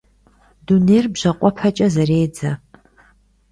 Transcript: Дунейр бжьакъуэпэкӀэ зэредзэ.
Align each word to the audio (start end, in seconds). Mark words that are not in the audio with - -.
Дунейр 0.65 1.05
бжьакъуэпэкӀэ 1.13 1.87
зэредзэ. 1.93 2.51